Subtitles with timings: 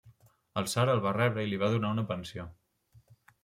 [0.61, 2.51] El tsar el va rebre i li va donar una pensió.